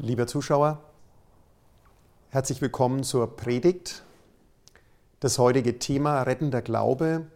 [0.00, 0.80] Lieber Zuschauer,
[2.30, 4.04] herzlich willkommen zur Predigt.
[5.18, 7.26] Das heutige Thema Rettender Glaube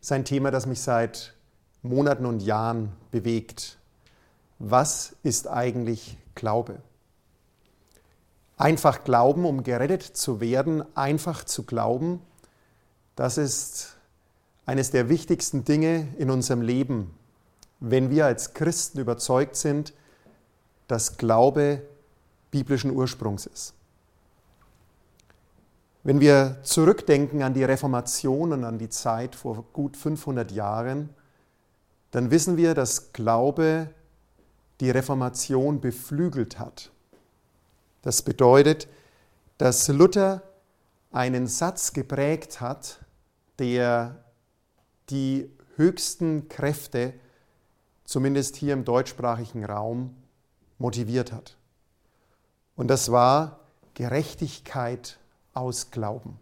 [0.00, 1.34] ist ein Thema, das mich seit
[1.82, 3.76] Monaten und Jahren bewegt.
[4.60, 6.80] Was ist eigentlich Glaube?
[8.56, 12.22] Einfach glauben, um gerettet zu werden, einfach zu glauben,
[13.16, 13.96] das ist
[14.64, 17.12] eines der wichtigsten Dinge in unserem Leben,
[17.80, 19.92] wenn wir als Christen überzeugt sind,
[20.90, 21.82] dass Glaube
[22.50, 23.74] biblischen Ursprungs ist.
[26.02, 31.10] Wenn wir zurückdenken an die Reformation und an die Zeit vor gut 500 Jahren,
[32.10, 33.90] dann wissen wir, dass Glaube
[34.80, 36.90] die Reformation beflügelt hat.
[38.02, 38.88] Das bedeutet,
[39.58, 40.42] dass Luther
[41.12, 42.98] einen Satz geprägt hat,
[43.58, 44.24] der
[45.10, 47.12] die höchsten Kräfte,
[48.04, 50.16] zumindest hier im deutschsprachigen Raum,
[50.80, 51.56] motiviert hat.
[52.74, 53.60] Und das war
[53.94, 55.18] Gerechtigkeit
[55.52, 56.40] aus Glauben.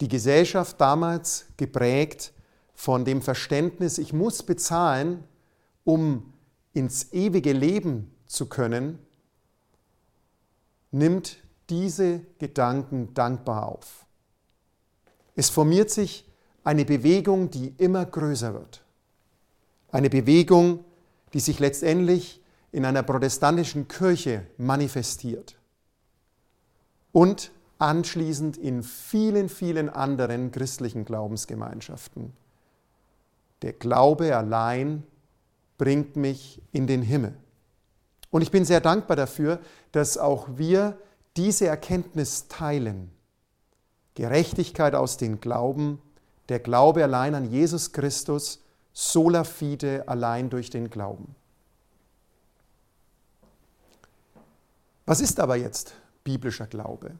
[0.00, 2.32] Die Gesellschaft damals geprägt
[2.74, 5.24] von dem Verständnis, ich muss bezahlen,
[5.84, 6.32] um
[6.72, 8.98] ins ewige Leben zu können,
[10.90, 14.06] nimmt diese Gedanken dankbar auf.
[15.34, 16.26] Es formiert sich
[16.64, 18.82] eine Bewegung, die immer größer wird.
[19.90, 20.84] Eine Bewegung,
[21.32, 22.40] die sich letztendlich
[22.72, 25.56] in einer protestantischen Kirche manifestiert
[27.12, 32.32] und anschließend in vielen, vielen anderen christlichen Glaubensgemeinschaften.
[33.62, 35.02] Der Glaube allein
[35.78, 37.34] bringt mich in den Himmel.
[38.30, 39.60] Und ich bin sehr dankbar dafür,
[39.92, 40.98] dass auch wir
[41.36, 43.10] diese Erkenntnis teilen.
[44.14, 46.00] Gerechtigkeit aus dem Glauben,
[46.48, 48.59] der Glaube allein an Jesus Christus,
[48.92, 51.34] sola fide allein durch den Glauben.
[55.06, 55.94] Was ist aber jetzt
[56.24, 57.12] biblischer Glaube?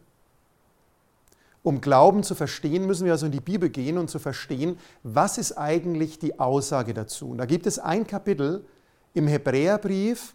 [1.62, 5.36] Um Glauben zu verstehen, müssen wir also in die Bibel gehen und zu verstehen, was
[5.36, 7.30] ist eigentlich die Aussage dazu.
[7.30, 8.64] Und da gibt es ein Kapitel
[9.12, 10.34] im Hebräerbrief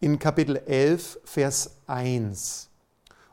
[0.00, 2.68] in Kapitel 11, Vers 1.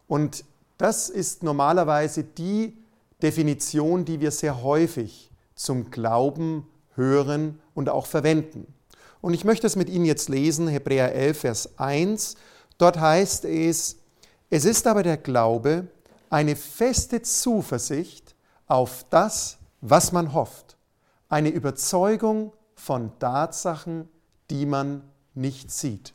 [0.07, 0.43] Und
[0.77, 2.77] das ist normalerweise die
[3.21, 6.65] Definition, die wir sehr häufig zum Glauben
[6.99, 8.71] hören und auch verwenden.
[9.21, 12.35] Und ich möchte es mit Ihnen jetzt lesen, Hebräer 11, Vers 1.
[12.77, 13.97] Dort heißt es,
[14.49, 15.87] es ist aber der Glaube
[16.29, 18.35] eine feste Zuversicht
[18.67, 20.77] auf das, was man hofft,
[21.29, 24.07] eine Überzeugung von Tatsachen,
[24.49, 26.13] die man nicht sieht.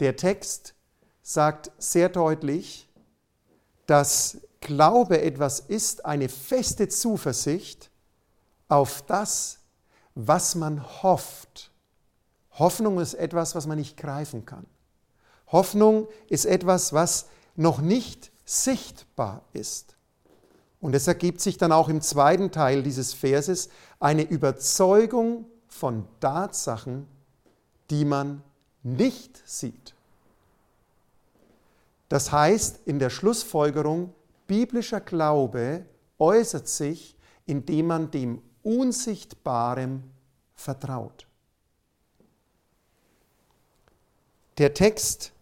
[0.00, 0.74] Der Text
[1.22, 2.88] sagt sehr deutlich,
[3.86, 7.90] dass Glaube etwas ist, eine feste Zuversicht
[8.68, 9.58] auf das,
[10.14, 11.70] was man hofft.
[12.52, 14.64] Hoffnung ist etwas, was man nicht greifen kann.
[15.48, 17.26] Hoffnung ist etwas, was
[17.56, 19.96] noch nicht sichtbar ist.
[20.80, 23.68] Und es ergibt sich dann auch im zweiten Teil dieses Verses
[24.00, 27.06] eine Überzeugung von Tatsachen,
[27.90, 28.42] die man
[28.82, 29.94] nicht sieht.
[32.08, 34.14] Das heißt in der Schlussfolgerung,
[34.46, 35.86] biblischer Glaube
[36.18, 37.16] äußert sich,
[37.46, 40.04] indem man dem Unsichtbaren
[40.54, 41.26] vertraut.
[44.58, 45.32] Der Text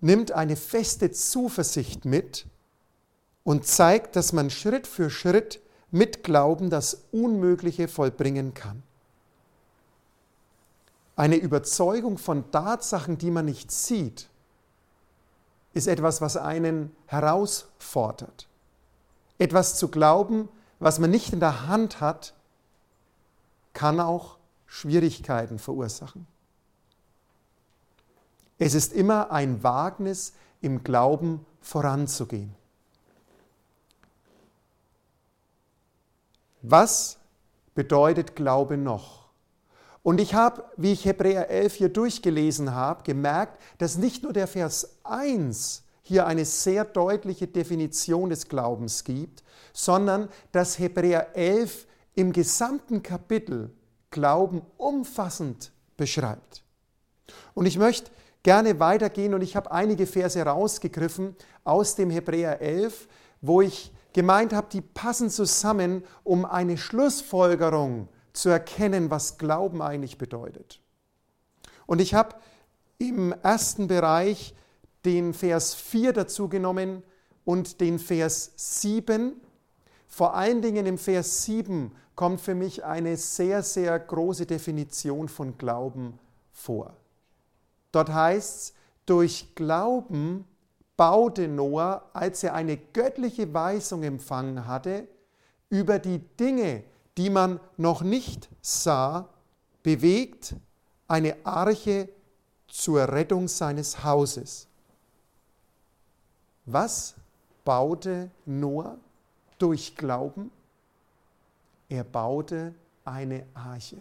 [0.00, 2.46] nimmt eine feste Zuversicht mit
[3.42, 5.60] und zeigt, dass man Schritt für Schritt
[5.90, 8.82] mit Glauben das Unmögliche vollbringen kann.
[11.16, 14.28] Eine Überzeugung von Tatsachen, die man nicht sieht,
[15.78, 18.48] ist etwas, was einen herausfordert.
[19.38, 22.34] Etwas zu glauben, was man nicht in der Hand hat,
[23.72, 24.36] kann auch
[24.66, 26.26] Schwierigkeiten verursachen.
[28.58, 32.52] Es ist immer ein Wagnis, im Glauben voranzugehen.
[36.62, 37.18] Was
[37.76, 39.27] bedeutet Glaube noch?
[40.08, 44.46] Und ich habe, wie ich Hebräer 11 hier durchgelesen habe, gemerkt, dass nicht nur der
[44.46, 49.44] Vers 1 hier eine sehr deutliche Definition des Glaubens gibt,
[49.74, 53.70] sondern dass Hebräer 11 im gesamten Kapitel
[54.10, 56.62] Glauben umfassend beschreibt.
[57.52, 58.10] Und ich möchte
[58.42, 63.08] gerne weitergehen und ich habe einige Verse rausgegriffen aus dem Hebräer 11,
[63.42, 68.08] wo ich gemeint habe, die passen zusammen, um eine Schlussfolgerung
[68.38, 70.80] zu erkennen, was Glauben eigentlich bedeutet.
[71.86, 72.36] Und ich habe
[72.98, 74.54] im ersten Bereich
[75.04, 77.02] den Vers 4 dazu genommen
[77.44, 79.40] und den Vers 7,
[80.06, 85.58] vor allen Dingen im Vers 7 kommt für mich eine sehr, sehr große Definition von
[85.58, 86.18] Glauben
[86.52, 86.94] vor.
[87.92, 88.74] Dort heißt es,
[89.06, 90.44] durch Glauben
[90.96, 95.08] baute Noah, als er eine göttliche Weisung empfangen hatte,
[95.70, 96.84] über die Dinge,
[97.18, 99.28] die man noch nicht sah,
[99.82, 100.54] bewegt
[101.08, 102.08] eine Arche
[102.68, 104.68] zur Rettung seines Hauses.
[106.64, 107.16] Was
[107.64, 108.96] baute Noah
[109.58, 110.52] durch Glauben?
[111.88, 112.72] Er baute
[113.04, 113.96] eine Arche.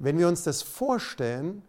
[0.00, 1.62] Wenn wir uns das vorstellen,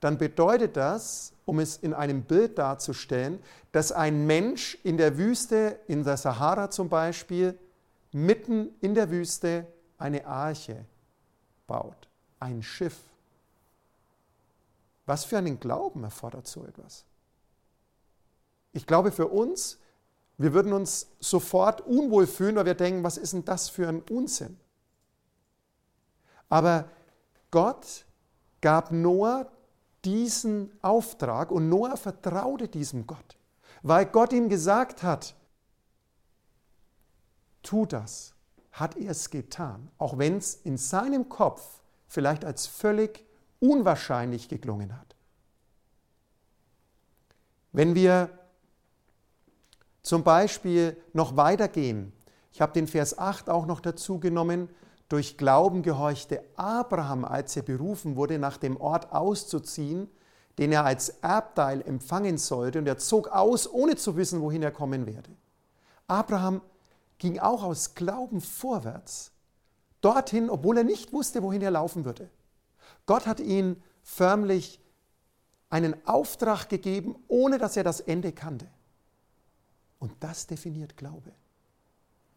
[0.00, 3.40] dann bedeutet das, um es in einem Bild darzustellen,
[3.72, 7.58] dass ein Mensch in der Wüste, in der Sahara zum Beispiel,
[8.16, 9.66] mitten in der Wüste
[9.98, 10.86] eine Arche
[11.66, 12.08] baut,
[12.40, 12.98] ein Schiff.
[15.04, 17.04] Was für einen Glauben erfordert so etwas?
[18.72, 19.78] Ich glaube für uns,
[20.38, 24.00] wir würden uns sofort unwohl fühlen, weil wir denken, was ist denn das für ein
[24.00, 24.56] Unsinn?
[26.48, 26.88] Aber
[27.50, 28.06] Gott
[28.62, 29.46] gab Noah
[30.06, 33.36] diesen Auftrag und Noah vertraute diesem Gott,
[33.82, 35.35] weil Gott ihm gesagt hat,
[37.66, 38.34] tu das,
[38.72, 43.24] hat er es getan, auch wenn es in seinem Kopf vielleicht als völlig
[43.60, 45.16] unwahrscheinlich geklungen hat.
[47.72, 48.30] Wenn wir
[50.02, 52.12] zum Beispiel noch weitergehen,
[52.52, 54.68] ich habe den Vers 8 auch noch dazu genommen,
[55.08, 60.08] durch Glauben gehorchte Abraham, als er berufen wurde, nach dem Ort auszuziehen,
[60.58, 64.70] den er als Erbteil empfangen sollte, und er zog aus, ohne zu wissen, wohin er
[64.70, 65.30] kommen werde.
[66.08, 66.62] Abraham
[67.18, 69.32] ging auch aus Glauben vorwärts,
[70.00, 72.30] dorthin, obwohl er nicht wusste, wohin er laufen würde.
[73.06, 74.80] Gott hat ihn förmlich
[75.70, 78.68] einen Auftrag gegeben, ohne dass er das Ende kannte.
[79.98, 81.32] Und das definiert Glaube.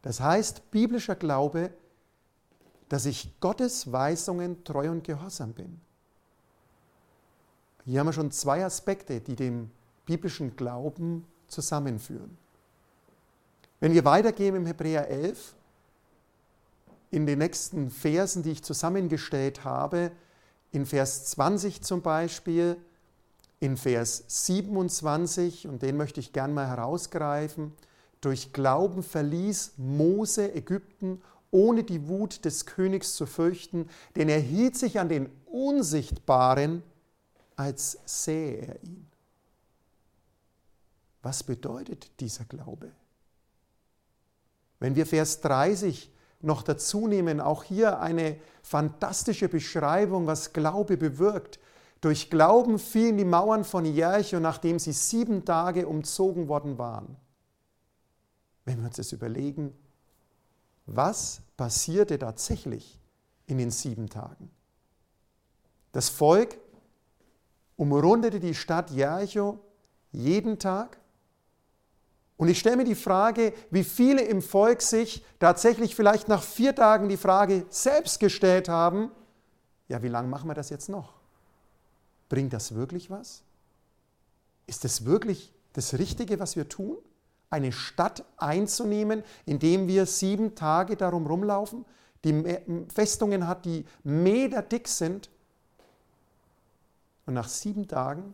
[0.01, 1.71] Das heißt, biblischer Glaube
[2.89, 5.79] dass ich Gottes Weisungen treu und gehorsam bin.
[7.85, 9.71] Hier haben wir schon zwei Aspekte, die dem
[10.05, 12.37] biblischen Glauben zusammenführen.
[13.79, 15.55] Wenn wir weitergehen im Hebräer 11,
[17.11, 20.11] in den nächsten Versen, die ich zusammengestellt habe,
[20.71, 22.77] in Vers 20 zum Beispiel,
[23.59, 27.73] in Vers 27, und den möchte ich gern mal herausgreifen,
[28.21, 31.21] durch Glauben verließ Mose Ägypten
[31.51, 36.83] ohne die Wut des Königs zu fürchten, denn er hielt sich an den Unsichtbaren,
[37.55, 39.07] als sähe er ihn.
[41.21, 42.91] Was bedeutet dieser Glaube?
[44.79, 46.11] Wenn wir Vers 30
[46.41, 51.59] noch dazu nehmen, auch hier eine fantastische Beschreibung, was Glaube bewirkt.
[52.01, 57.17] Durch Glauben fielen die Mauern von Jericho, nachdem sie sieben Tage umzogen worden waren.
[58.63, 59.73] Wenn wir uns das überlegen,
[60.85, 62.99] was passierte tatsächlich
[63.47, 64.49] in den sieben Tagen.
[65.91, 66.57] Das Volk
[67.75, 69.59] umrundete die Stadt Jericho
[70.11, 70.99] jeden Tag.
[72.39, 76.73] Und ich stelle mir die Frage, wie viele im Volk sich tatsächlich vielleicht nach vier
[76.73, 79.11] Tagen die Frage selbst gestellt haben,
[79.87, 81.13] ja, wie lange machen wir das jetzt noch?
[82.29, 83.43] Bringt das wirklich was?
[84.65, 86.97] Ist das wirklich das Richtige, was wir tun?
[87.49, 91.85] eine Stadt einzunehmen, indem wir sieben Tage darum rumlaufen,
[92.23, 95.29] die Festungen hat, die meterdick sind.
[97.25, 98.33] Und nach sieben Tagen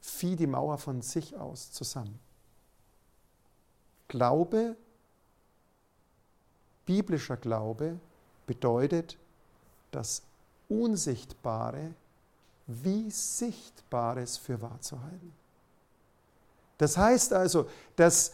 [0.00, 2.18] fiel die Mauer von sich aus zusammen.
[4.08, 4.76] Glaube,
[6.86, 7.98] biblischer Glaube
[8.46, 9.18] bedeutet,
[9.90, 10.22] das
[10.68, 11.94] Unsichtbare
[12.66, 15.32] wie Sichtbares für wahr zu halten.
[16.78, 18.32] Das heißt also, dass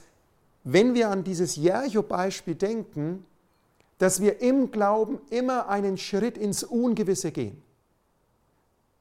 [0.64, 3.24] wenn wir an dieses Jericho-Beispiel denken,
[3.98, 7.62] dass wir im Glauben immer einen Schritt ins Ungewisse gehen.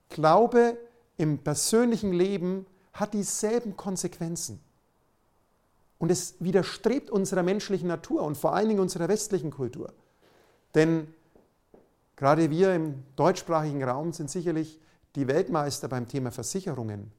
[0.09, 0.77] Glaube
[1.17, 4.59] im persönlichen Leben hat dieselben Konsequenzen.
[6.03, 9.93] Und es widerstrebt unserer menschlichen Natur und vor allen Dingen unserer westlichen Kultur.
[10.75, 11.07] Denn
[12.15, 14.79] gerade wir im deutschsprachigen Raum sind sicherlich
[15.15, 17.11] die Weltmeister beim Thema Versicherungen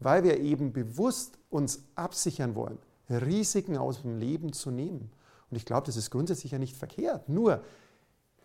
[0.00, 2.78] weil wir eben bewusst uns absichern wollen,
[3.08, 5.12] Risiken aus dem Leben zu nehmen.
[5.50, 7.28] Und ich glaube, das ist grundsätzlich ja nicht verkehrt.
[7.28, 7.62] Nur,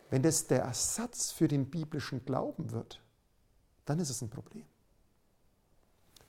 [0.10, 3.02] wenn das der Ersatz für den biblischen Glauben wird,
[3.86, 4.66] dann ist es ein Problem.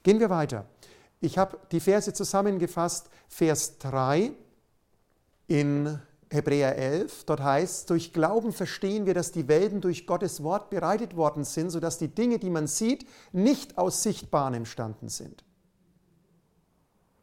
[0.02, 0.66] Gehen wir weiter.
[1.20, 3.08] Ich habe die Verse zusammengefasst.
[3.28, 4.32] Vers 3
[5.48, 10.70] in Hebräer 11, dort heißt, durch Glauben verstehen wir, dass die Welten durch Gottes Wort
[10.70, 15.44] bereitet worden sind, sodass die Dinge, die man sieht, nicht aus Sichtbaren entstanden sind.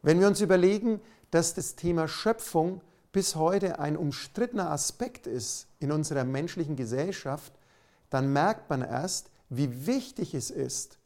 [0.01, 2.81] Wenn wir uns überlegen, dass das Thema Schöpfung
[3.11, 7.53] bis heute ein umstrittener Aspekt ist in unserer menschlichen Gesellschaft,
[8.09, 10.97] dann merkt man erst, wie wichtig es ist,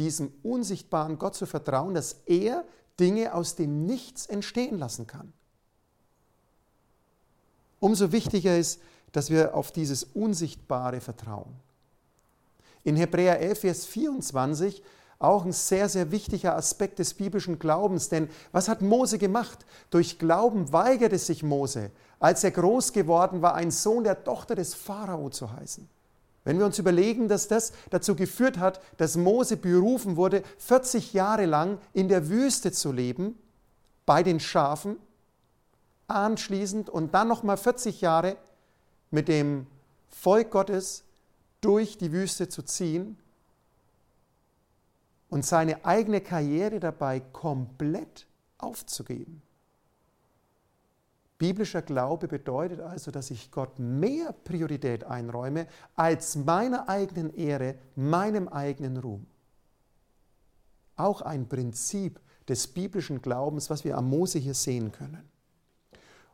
[0.00, 2.64] diesem unsichtbaren Gott zu vertrauen, dass er
[2.98, 5.32] Dinge aus dem Nichts entstehen lassen kann.
[7.78, 8.80] Umso wichtiger ist,
[9.12, 11.54] dass wir auf dieses Unsichtbare vertrauen.
[12.84, 14.82] In Hebräer 11, Vers 24
[15.18, 18.08] auch ein sehr, sehr wichtiger Aspekt des biblischen Glaubens.
[18.08, 19.66] Denn was hat Mose gemacht?
[19.90, 24.74] Durch Glauben weigerte sich Mose, als er groß geworden war, ein Sohn der Tochter des
[24.74, 25.86] Pharao zu heißen.
[26.44, 31.46] Wenn wir uns überlegen, dass das dazu geführt hat, dass Mose berufen wurde, 40 Jahre
[31.46, 33.38] lang in der Wüste zu leben,
[34.06, 34.96] bei den Schafen,
[36.08, 38.36] anschließend und dann nochmal 40 Jahre
[39.10, 39.66] mit dem
[40.08, 41.04] Volk Gottes
[41.60, 43.18] durch die Wüste zu ziehen
[45.28, 48.26] und seine eigene Karriere dabei komplett
[48.58, 49.42] aufzugeben.
[51.40, 55.66] Biblischer Glaube bedeutet also, dass ich Gott mehr Priorität einräume
[55.96, 59.26] als meiner eigenen Ehre, meinem eigenen Ruhm.
[60.96, 65.26] Auch ein Prinzip des biblischen Glaubens, was wir am Mose hier sehen können.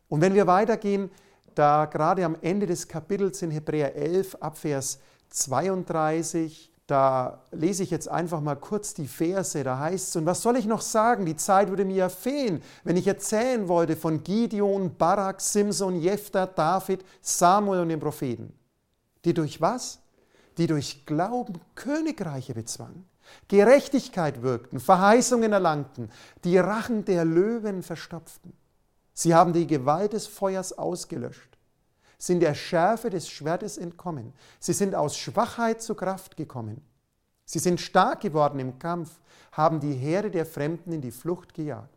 [0.08, 1.08] Und wenn wir weitergehen,
[1.54, 4.98] da gerade am Ende des Kapitels in Hebräer 11 Abvers
[5.30, 10.43] 32 da lese ich jetzt einfach mal kurz die Verse, da heißt es, und was
[10.43, 11.26] soll ich noch sagen?
[11.26, 16.47] Die Zeit würde mir ja fehlen, wenn ich erzählen wollte von Gideon, Barak, Simson, Jephthah,
[16.47, 18.52] David, Samuel und den Propheten.
[19.25, 19.99] Die durch was?
[20.59, 23.05] Die durch Glauben Königreiche bezwangen,
[23.49, 26.11] Gerechtigkeit wirkten, Verheißungen erlangten,
[26.45, 28.52] die Rachen der Löwen verstopften.
[29.12, 31.55] Sie haben die Gewalt des Feuers ausgelöscht
[32.18, 34.32] sind der Schärfe des Schwertes entkommen.
[34.58, 36.82] Sie sind aus Schwachheit zu Kraft gekommen.
[37.44, 39.20] Sie sind stark geworden im Kampf,
[39.52, 41.90] haben die Herde der Fremden in die Flucht gejagt.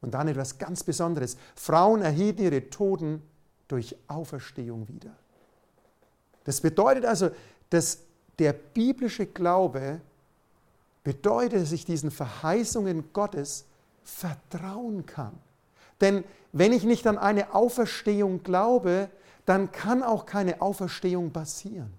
[0.00, 1.36] Und dann etwas ganz Besonderes.
[1.54, 3.22] Frauen erhielten ihre Toten
[3.68, 5.12] durch Auferstehung wieder.
[6.44, 7.30] Das bedeutet also,
[7.70, 8.00] dass
[8.38, 10.00] der biblische Glaube
[11.04, 13.64] bedeutet, dass ich diesen Verheißungen Gottes
[14.02, 15.38] vertrauen kann.
[16.02, 19.08] Denn wenn ich nicht an eine Auferstehung glaube,
[19.46, 21.92] dann kann auch keine Auferstehung passieren.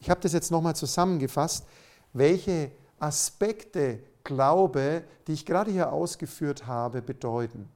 [0.00, 1.66] Ich habe das jetzt nochmal zusammengefasst,
[2.12, 7.68] welche Aspekte Glaube, die ich gerade hier ausgeführt habe, bedeuten.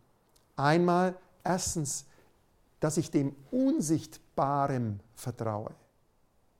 [0.56, 1.14] Einmal
[1.44, 2.06] erstens,
[2.80, 5.70] dass ich dem Unsichtbaren vertraue.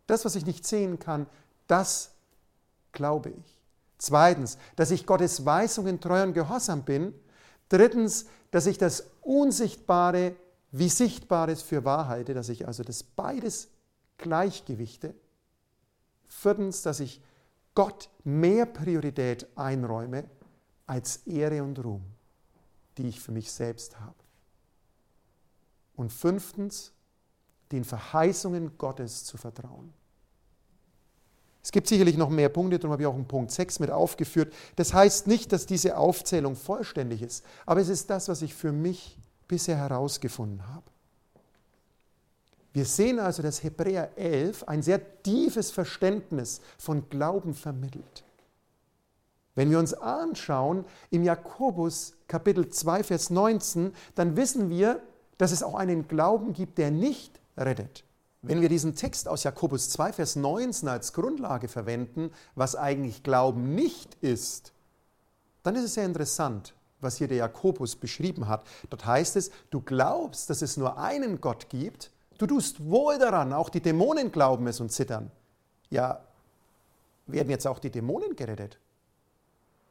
[0.07, 1.27] Das, was ich nicht sehen kann,
[1.67, 2.11] das
[2.93, 3.58] glaube ich.
[3.99, 7.13] Zweitens, dass ich Gottes Weisungen treu und gehorsam bin.
[7.69, 10.37] Drittens, dass ich das Unsichtbare
[10.71, 13.69] wie Sichtbares für wahr halte, dass ich also das beides
[14.19, 15.15] gleichgewichte.
[16.29, 17.23] Viertens, dass ich
[17.75, 20.25] Gott mehr Priorität einräume
[20.87, 22.05] als Ehre und Ruhm,
[22.97, 24.15] die ich für mich selbst habe.
[25.97, 26.93] Und fünftens,
[27.73, 29.93] den Verheißungen Gottes zu vertrauen.
[31.69, 34.55] Es gibt sicherlich noch mehr Punkte, darum habe ich auch einen Punkt 6 mit aufgeführt.
[34.77, 38.73] Das heißt nicht, dass diese Aufzählung vollständig ist, aber es ist das, was ich für
[38.73, 40.85] mich bisher herausgefunden habe.
[42.73, 48.25] Wir sehen also, dass Hebräer 11 ein sehr tiefes Verständnis von Glauben vermittelt.
[49.55, 55.03] Wenn wir uns anschauen im Jakobus Kapitel 2, Vers 19, dann wissen wir,
[55.37, 58.05] dass es auch einen Glauben gibt, der nicht rettet.
[58.49, 63.75] Wenn wir diesen Text aus Jakobus 2, Vers 19 als Grundlage verwenden, was eigentlich Glauben
[63.75, 64.73] nicht ist,
[65.63, 68.67] dann ist es sehr interessant, was hier der Jakobus beschrieben hat.
[68.89, 73.53] Dort heißt es, du glaubst, dass es nur einen Gott gibt, du tust wohl daran,
[73.53, 75.31] auch die Dämonen glauben es und zittern.
[75.91, 76.25] Ja,
[77.27, 78.79] werden jetzt auch die Dämonen gerettet?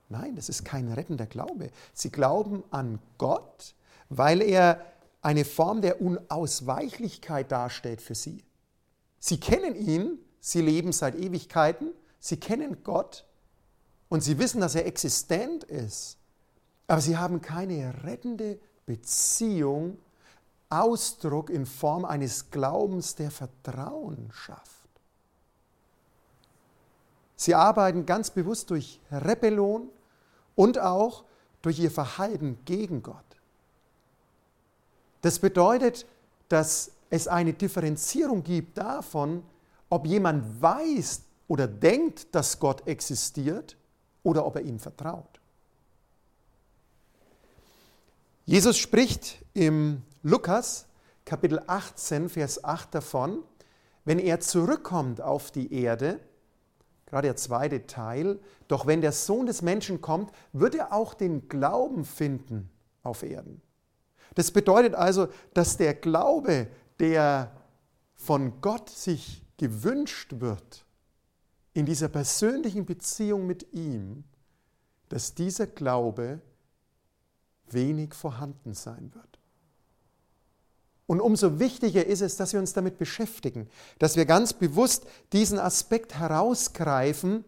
[0.09, 1.69] Nein, das ist kein rettender Glaube.
[1.93, 3.75] Sie glauben an Gott,
[4.09, 4.83] weil er
[5.21, 8.46] eine Form der Unausweichlichkeit darstellt für sie.
[9.19, 13.25] Sie kennen ihn, sie leben seit Ewigkeiten, sie kennen Gott
[14.09, 16.17] und sie wissen, dass er existent ist,
[16.87, 19.97] aber sie haben keine rettende Beziehung,
[20.69, 24.89] Ausdruck in Form eines Glaubens, der Vertrauen schafft.
[27.37, 29.89] Sie arbeiten ganz bewusst durch Rebellion
[30.55, 31.23] und auch
[31.61, 33.15] durch ihr Verhalten gegen Gott.
[35.21, 36.05] Das bedeutet,
[36.49, 39.43] dass es eine Differenzierung gibt davon,
[39.89, 43.77] ob jemand weiß oder denkt, dass Gott existiert
[44.23, 45.39] oder ob er ihm vertraut.
[48.45, 50.85] Jesus spricht im Lukas
[51.25, 53.43] Kapitel 18, Vers 8 davon,
[54.05, 56.21] wenn er zurückkommt auf die Erde,
[57.05, 61.49] gerade der zweite Teil, doch wenn der Sohn des Menschen kommt, wird er auch den
[61.49, 62.69] Glauben finden
[63.03, 63.61] auf Erden.
[64.35, 66.67] Das bedeutet also, dass der Glaube,
[66.99, 67.51] der
[68.15, 70.85] von Gott sich gewünscht wird,
[71.73, 74.23] in dieser persönlichen Beziehung mit ihm,
[75.09, 76.41] dass dieser Glaube
[77.69, 79.39] wenig vorhanden sein wird.
[81.05, 85.57] Und umso wichtiger ist es, dass wir uns damit beschäftigen, dass wir ganz bewusst diesen
[85.57, 87.45] Aspekt herausgreifen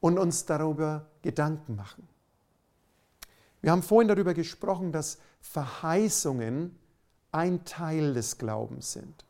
[0.00, 2.08] und uns darüber Gedanken machen.
[3.60, 6.76] Wir haben vorhin darüber gesprochen, dass Verheißungen
[7.32, 9.24] ein Teil des Glaubens sind.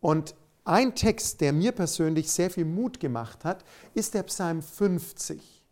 [0.00, 0.34] Und
[0.64, 5.62] ein Text, der mir persönlich sehr viel Mut gemacht hat, ist der Psalm 50.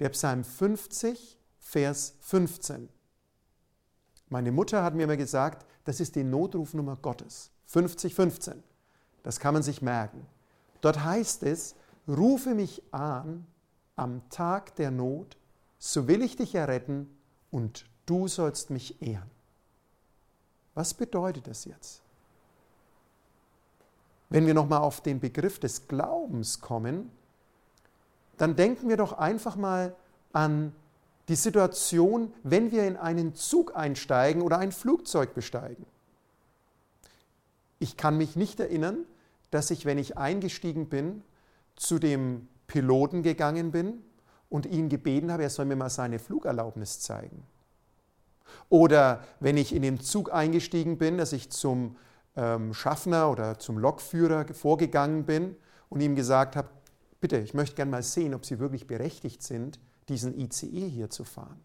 [0.00, 2.88] Der Psalm 50, Vers 15.
[4.28, 7.50] Meine Mutter hat mir immer gesagt, das ist die Notrufnummer Gottes.
[7.66, 8.62] 50, 15.
[9.22, 10.26] Das kann man sich merken.
[10.80, 11.74] Dort heißt es,
[12.08, 13.46] rufe mich an
[13.94, 15.36] am Tag der Not,
[15.78, 17.08] so will ich dich erretten
[17.50, 19.30] und du sollst mich ehren.
[20.74, 22.02] Was bedeutet das jetzt?
[24.30, 27.10] Wenn wir nochmal auf den Begriff des Glaubens kommen,
[28.38, 29.94] dann denken wir doch einfach mal
[30.32, 30.72] an
[31.28, 35.84] die Situation, wenn wir in einen Zug einsteigen oder ein Flugzeug besteigen.
[37.78, 39.04] Ich kann mich nicht erinnern,
[39.50, 41.22] dass ich, wenn ich eingestiegen bin,
[41.76, 44.02] zu dem Piloten gegangen bin
[44.48, 47.44] und ihn gebeten habe, er soll mir mal seine Flugerlaubnis zeigen.
[48.72, 51.94] Oder wenn ich in den Zug eingestiegen bin, dass ich zum
[52.36, 55.56] ähm, Schaffner oder zum Lokführer vorgegangen bin
[55.90, 56.68] und ihm gesagt habe,
[57.20, 61.24] bitte, ich möchte gerne mal sehen, ob Sie wirklich berechtigt sind, diesen ICE hier zu
[61.24, 61.60] fahren.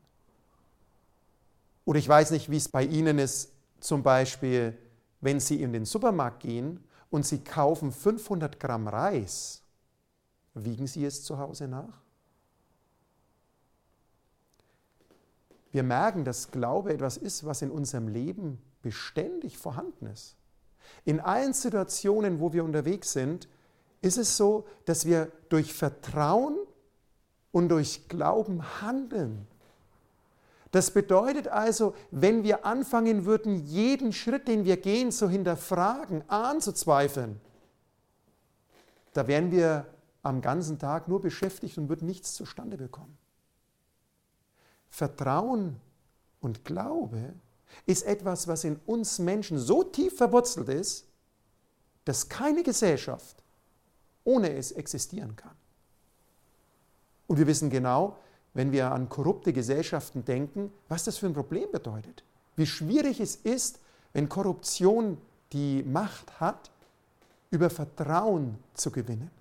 [1.86, 4.78] Oder ich weiß nicht, wie es bei Ihnen ist, zum Beispiel,
[5.22, 9.64] wenn Sie in den Supermarkt gehen und Sie kaufen 500 Gramm Reis,
[10.56, 12.07] wiegen Sie es zu Hause nach?
[15.78, 20.36] Wir merken, dass Glaube etwas ist, was in unserem Leben beständig vorhanden ist.
[21.06, 23.48] In allen Situationen, wo wir unterwegs sind,
[24.02, 26.58] ist es so, dass wir durch Vertrauen
[27.52, 29.46] und durch Glauben handeln.
[30.72, 37.40] Das bedeutet also, wenn wir anfangen würden, jeden Schritt, den wir gehen, zu hinterfragen, anzuzweifeln,
[39.13, 39.86] da wären wir
[40.24, 43.16] am ganzen Tag nur beschäftigt und würden nichts zustande bekommen.
[44.89, 45.80] Vertrauen
[46.41, 47.34] und Glaube
[47.86, 51.08] ist etwas, was in uns Menschen so tief verwurzelt ist,
[52.06, 53.43] dass keine Gesellschaft
[54.23, 55.56] ohne es existieren kann.
[57.28, 58.17] Und wir wissen genau,
[58.54, 62.23] wenn wir an korrupte Gesellschaften denken, was das für ein Problem bedeutet.
[62.56, 63.80] Wie schwierig es ist,
[64.13, 65.17] wenn Korruption
[65.54, 66.71] die Macht hat,
[67.52, 69.32] über Vertrauen zu gewinnen.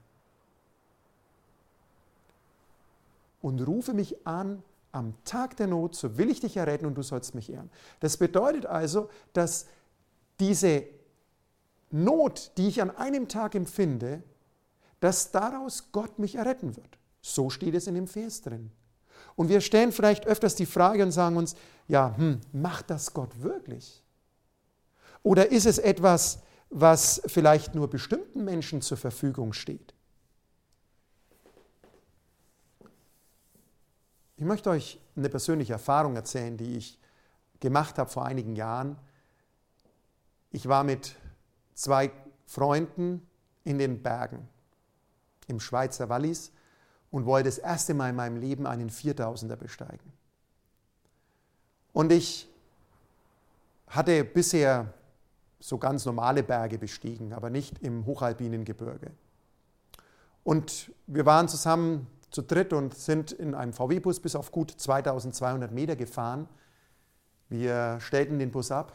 [3.42, 4.62] Und rufe mich an
[4.96, 7.70] am Tag der Not, so will ich dich erretten und du sollst mich ehren.
[8.00, 9.66] Das bedeutet also, dass
[10.40, 10.84] diese
[11.90, 14.22] Not, die ich an einem Tag empfinde,
[15.00, 16.98] dass daraus Gott mich erretten wird.
[17.20, 18.70] So steht es in dem Vers drin.
[19.34, 21.54] Und wir stellen vielleicht öfters die Frage und sagen uns,
[21.88, 24.02] ja, hm, macht das Gott wirklich?
[25.22, 29.94] Oder ist es etwas, was vielleicht nur bestimmten Menschen zur Verfügung steht?
[34.38, 36.98] Ich möchte euch eine persönliche Erfahrung erzählen, die ich
[37.60, 38.96] gemacht habe vor einigen Jahren.
[40.50, 41.16] Ich war mit
[41.74, 42.10] zwei
[42.44, 43.26] Freunden
[43.64, 44.46] in den Bergen
[45.46, 46.52] im Schweizer Wallis
[47.10, 50.12] und wollte das erste Mal in meinem Leben einen 4000er besteigen.
[51.94, 52.46] Und ich
[53.86, 54.92] hatte bisher
[55.60, 59.12] so ganz normale Berge bestiegen, aber nicht im hochalpinen Gebirge.
[60.44, 65.72] Und wir waren zusammen zu dritt und sind in einem VW-Bus bis auf gut 2200
[65.72, 66.46] Meter gefahren.
[67.48, 68.92] Wir stellten den Bus ab,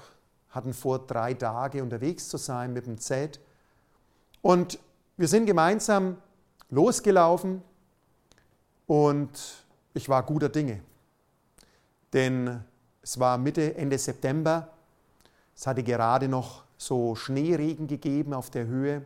[0.52, 3.40] hatten vor, drei Tage unterwegs zu sein mit dem Zelt.
[4.44, 4.78] Und
[5.18, 6.18] wir sind gemeinsam
[6.70, 7.64] losgelaufen
[8.86, 10.80] und ich war guter Dinge.
[12.14, 12.64] Denn
[13.02, 14.68] es war Mitte, Ende September.
[15.56, 19.04] Es hatte gerade noch so Schneeregen gegeben auf der Höhe.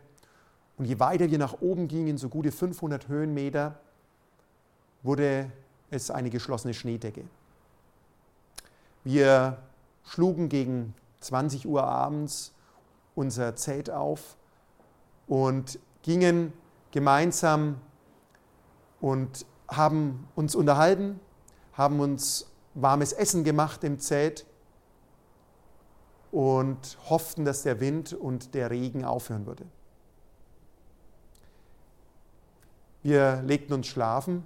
[0.76, 3.80] Und je weiter wir nach oben gingen, so gute 500 Höhenmeter,
[5.02, 5.50] wurde
[5.90, 7.24] es eine geschlossene Schneedecke.
[9.04, 9.58] Wir
[10.04, 12.52] schlugen gegen 20 Uhr abends
[13.14, 14.36] unser Zelt auf
[15.26, 16.52] und gingen
[16.90, 17.80] gemeinsam
[19.00, 21.20] und haben uns unterhalten,
[21.72, 24.46] haben uns warmes Essen gemacht im Zelt
[26.30, 29.64] und hofften, dass der Wind und der Regen aufhören würde.
[33.02, 34.44] Wir legten uns schlafen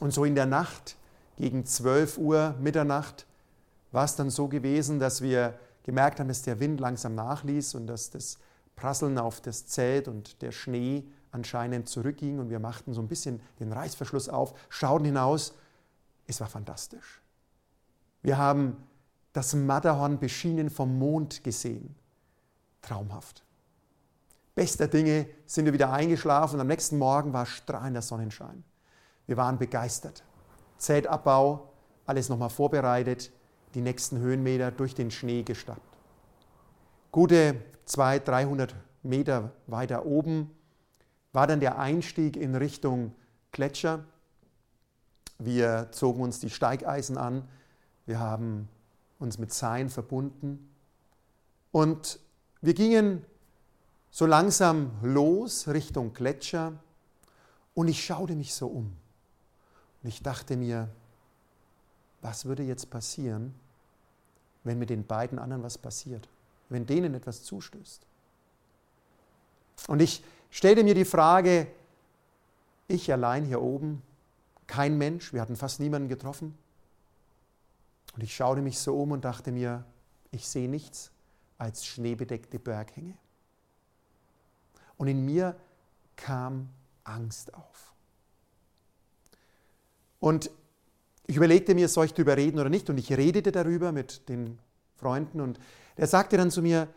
[0.00, 0.96] und so in der Nacht,
[1.36, 3.26] gegen 12 Uhr, Mitternacht,
[3.92, 7.86] war es dann so gewesen, dass wir gemerkt haben, dass der Wind langsam nachließ und
[7.86, 8.38] dass das
[8.74, 13.40] Prasseln auf das Zelt und der Schnee anscheinend zurückging und wir machten so ein bisschen
[13.60, 15.54] den Reißverschluss auf, schauten hinaus.
[16.26, 17.22] Es war fantastisch.
[18.22, 18.76] Wir haben
[19.32, 21.94] das Matterhorn beschienen vom Mond gesehen.
[22.82, 23.44] Traumhaft.
[24.54, 28.64] Bester Dinge sind wir wieder eingeschlafen und am nächsten Morgen war strahlender Sonnenschein.
[29.26, 30.24] Wir waren begeistert.
[30.78, 31.72] Zeltabbau,
[32.06, 33.32] alles nochmal vorbereitet,
[33.74, 35.96] die nächsten Höhenmeter durch den Schnee gestappt.
[37.12, 40.50] Gute 200, 300 Meter weiter oben
[41.32, 43.14] war dann der Einstieg in Richtung
[43.52, 44.04] Gletscher.
[45.38, 47.46] Wir zogen uns die Steigeisen an,
[48.06, 48.68] wir haben
[49.18, 50.70] uns mit Seilen verbunden
[51.72, 52.18] und
[52.62, 53.24] wir gingen
[54.10, 56.72] so langsam los Richtung Gletscher
[57.74, 58.96] und ich schaute mich so um.
[60.02, 60.88] Und ich dachte mir,
[62.20, 63.54] was würde jetzt passieren,
[64.64, 66.28] wenn mit den beiden anderen was passiert,
[66.68, 68.06] wenn denen etwas zustößt?
[69.88, 71.68] Und ich stellte mir die Frage,
[72.88, 74.02] ich allein hier oben,
[74.66, 76.56] kein Mensch, wir hatten fast niemanden getroffen.
[78.14, 79.84] Und ich schaute mich so um und dachte mir,
[80.30, 81.10] ich sehe nichts
[81.58, 83.14] als schneebedeckte Berghänge.
[84.96, 85.54] Und in mir
[86.16, 86.70] kam
[87.04, 87.92] Angst auf.
[90.26, 90.50] Und
[91.28, 92.90] ich überlegte mir, soll ich darüber reden oder nicht?
[92.90, 94.58] Und ich redete darüber mit den
[94.96, 95.60] Freunden und
[95.94, 96.88] er sagte dann zu mir,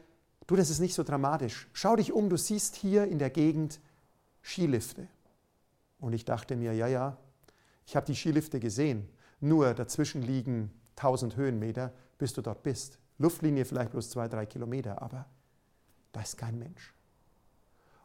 [0.48, 1.68] du, das ist nicht so dramatisch.
[1.74, 3.82] Schau dich um, du siehst hier in der Gegend
[4.42, 5.08] Skilifte.
[6.00, 7.18] Und ich dachte mir, ja, ja,
[7.86, 9.08] ich habe die Skilifte gesehen.
[9.42, 12.98] Nur dazwischen liegen 1000 Höhenmeter, bis du dort bist.
[13.20, 15.28] Luftlinie vielleicht bloß zwei, drei Kilometer, aber
[16.14, 16.96] da ist kein Mensch.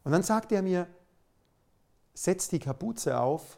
[0.02, 0.86] Und dann sagte er mir,
[2.12, 3.56] setz die Kapuze auf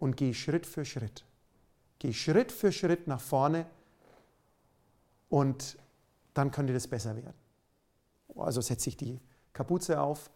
[0.00, 1.24] und geh Schritt für Schritt.
[2.00, 3.66] Geh Schritt für Schritt nach vorne
[5.28, 5.78] und
[6.34, 7.34] dann könnte das besser werden.
[8.34, 9.20] Also setze ich die
[9.52, 10.30] Kapuze auf,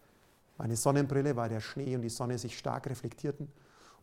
[0.58, 3.50] meine Sonnenbrille, weil der Schnee und die Sonne sich stark reflektierten.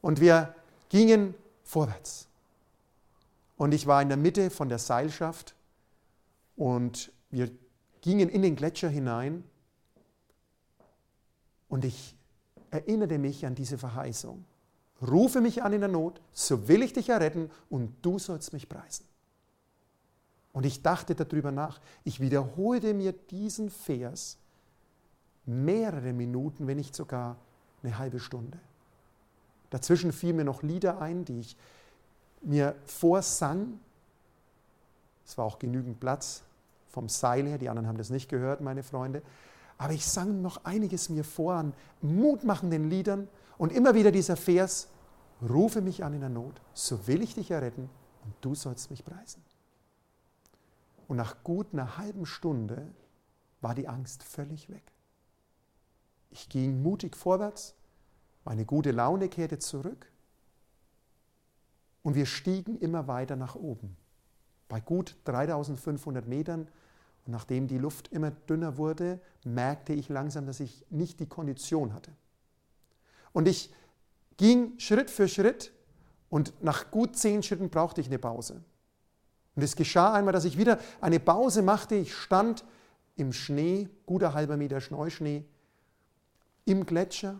[0.02, 0.56] Und wir
[0.89, 2.28] gingen vorwärts.
[3.56, 5.56] Und ich war in der Mitte von der Seilschaft
[6.56, 7.52] und wir
[8.02, 9.43] gingen in den Gletscher hinein
[11.69, 12.15] und ich
[12.71, 14.43] erinnerte mich an diese Verheißung.
[15.02, 18.70] Rufe mich an in der Not, so will ich dich erretten und du sollst mich
[18.70, 19.06] preisen.
[20.54, 21.80] Und ich dachte darüber nach.
[22.04, 24.38] Ich wiederholte mir diesen Vers
[25.46, 27.38] mehrere Minuten, wenn nicht sogar
[27.84, 28.60] eine halbe Stunde.
[29.70, 31.58] Dazwischen fielen mir noch Lieder ein, die ich
[32.42, 33.80] mir vorsang.
[35.26, 36.44] Es war auch genügend Platz
[36.90, 39.22] vom Seil her, die anderen haben das nicht gehört, meine Freunde.
[39.82, 44.89] Aber ich sang noch einiges mir vor an mutmachenden Liedern und immer wieder dieser Vers,
[45.41, 47.89] rufe mich an in der Not, so will ich dich erretten
[48.24, 49.44] und du sollst mich preisen.
[51.08, 52.94] Und nach gut einer halben Stunde
[53.60, 54.84] war die Angst völlig weg.
[56.30, 57.74] Ich ging mutig vorwärts,
[58.46, 60.12] meine gute Laune kehrte zurück
[62.04, 63.98] und wir stiegen immer weiter nach oben.
[64.70, 66.67] Bei gut 3500 Metern
[67.26, 71.94] und nachdem die Luft immer dünner wurde, merkte ich langsam, dass ich nicht die Kondition
[71.94, 72.12] hatte.
[73.34, 73.74] Und ich
[74.38, 75.72] ging Schritt für Schritt
[76.30, 78.64] und nach gut zehn Schritten brauchte ich eine Pause.
[79.56, 81.96] Und es geschah einmal, dass ich wieder eine Pause machte.
[81.96, 82.64] Ich stand
[83.16, 85.46] im Schnee, guter halber Meter Neuschnee,
[86.66, 87.40] im Gletscher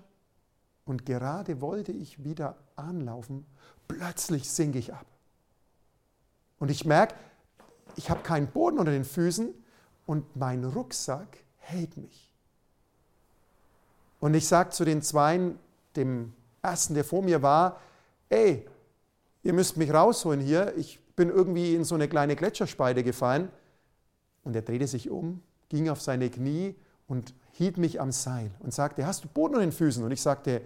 [0.86, 3.46] und gerade wollte ich wieder anlaufen.
[3.88, 5.06] Plötzlich sinke ich ab.
[6.60, 7.16] Und ich merke,
[7.96, 9.54] ich habe keinen Boden unter den Füßen
[10.12, 12.30] und mein Rucksack hält mich.
[14.20, 15.58] Und ich sage zu den Zweien,
[15.96, 17.80] dem ersten, der vor mir war,
[18.28, 18.68] ey,
[19.42, 23.48] ihr müsst mich rausholen hier, ich bin irgendwie in so eine kleine Gletscherspeide gefallen.
[24.44, 26.76] Und er drehte sich um, ging auf seine Knie
[27.08, 30.04] und hielt mich am Seil und sagte, hast du Boden unter den Füßen?
[30.04, 30.62] Und ich sagte,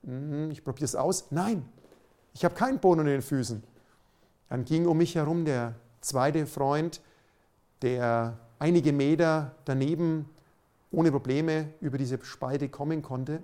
[0.00, 1.26] mm, ich probiere es aus.
[1.30, 1.68] Nein,
[2.32, 3.62] ich habe keinen Boden unter den Füßen.
[4.48, 7.02] Dann ging um mich herum der zweite Freund,
[7.82, 10.28] der einige Meter daneben
[10.90, 13.42] ohne Probleme über diese Spalte kommen konnte.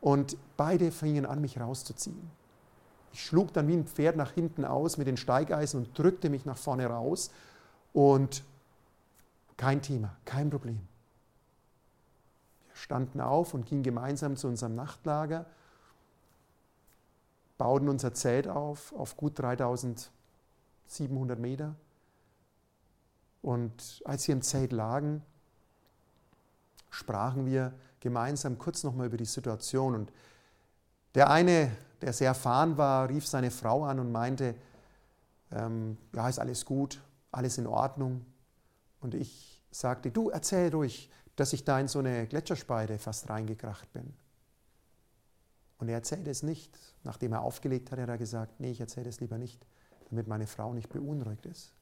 [0.00, 2.30] Und beide fingen an, mich rauszuziehen.
[3.12, 6.44] Ich schlug dann wie ein Pferd nach hinten aus mit den Steigeisen und drückte mich
[6.44, 7.30] nach vorne raus.
[7.92, 8.44] Und
[9.56, 10.80] kein Thema, kein Problem.
[12.68, 15.46] Wir standen auf und gingen gemeinsam zu unserem Nachtlager,
[17.56, 21.74] bauten unser Zelt auf, auf gut 3700 Meter
[23.46, 25.22] und als wir im Zelt lagen,
[26.90, 29.94] sprachen wir gemeinsam kurz nochmal über die Situation.
[29.94, 30.12] Und
[31.14, 34.56] Der eine, der sehr erfahren war, rief seine Frau an und meinte,
[35.52, 38.26] ähm, ja, ist alles gut, alles in Ordnung.
[38.98, 43.92] Und ich sagte, du erzähl ruhig, dass ich da in so eine Gletscherspeide fast reingekracht
[43.92, 44.12] bin.
[45.78, 46.76] Und er erzählte es nicht.
[47.04, 49.64] Nachdem er aufgelegt hat, hat er gesagt, nee, ich erzähle es lieber nicht,
[50.10, 51.76] damit meine Frau nicht beunruhigt ist.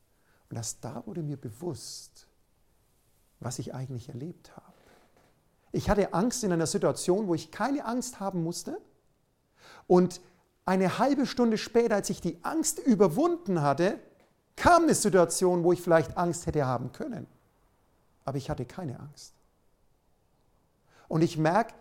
[0.55, 2.29] Und erst da wurde mir bewusst,
[3.41, 4.73] was ich eigentlich erlebt habe.
[5.73, 8.81] Ich hatte Angst in einer Situation, wo ich keine Angst haben musste.
[9.89, 10.21] Und
[10.65, 13.99] eine halbe Stunde später, als ich die Angst überwunden hatte,
[14.55, 17.27] kam eine Situation, wo ich vielleicht Angst hätte haben können.
[18.25, 19.35] Aber ich hatte keine Angst.
[21.09, 21.75] Und ich merke,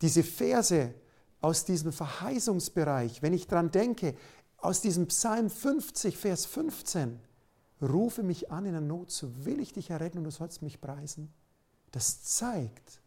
[0.00, 0.94] diese Verse
[1.40, 4.14] aus diesem Verheißungsbereich, wenn ich daran denke,
[4.58, 7.25] aus diesem Psalm 50, Vers 15,
[7.82, 10.80] rufe mich an in der Not, so will ich dich erretten und du sollst mich
[10.80, 11.32] preisen.
[11.92, 13.00] Das zeigt,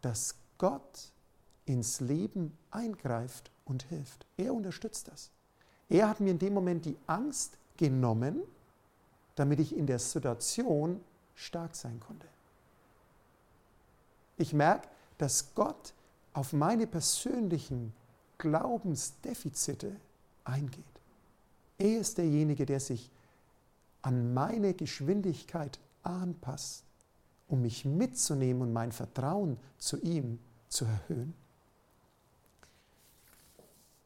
[0.00, 1.12] dass Gott
[1.64, 4.26] ins Leben eingreift und hilft.
[4.36, 5.30] Er unterstützt das.
[5.88, 8.42] Er hat mir in dem Moment die Angst genommen,
[9.34, 11.00] damit ich in der Situation
[11.34, 12.26] stark sein konnte.
[14.36, 14.88] Ich merke,
[15.18, 15.94] dass Gott
[16.32, 17.92] auf meine persönlichen
[18.38, 19.94] Glaubensdefizite
[20.44, 20.84] eingeht.
[21.78, 23.10] Er ist derjenige, der sich
[24.02, 26.84] an meine Geschwindigkeit anpasst,
[27.48, 30.38] um mich mitzunehmen und mein Vertrauen zu ihm
[30.68, 31.34] zu erhöhen.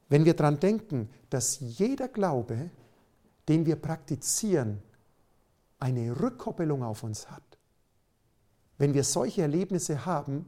[0.09, 2.71] Wenn wir daran denken, dass jeder Glaube,
[3.49, 4.83] den wir praktizieren,
[5.79, 7.43] eine Rückkoppelung auf uns hat,
[8.79, 10.47] wenn wir solche Erlebnisse haben,